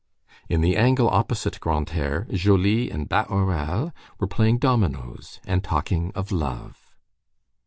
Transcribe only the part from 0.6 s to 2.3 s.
the angle opposite Grantaire,